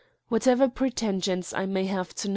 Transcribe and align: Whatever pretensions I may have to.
Whatever 0.29 0.67
pretensions 0.67 1.53
I 1.53 1.67
may 1.67 1.85
have 1.85 2.15
to. 2.15 2.29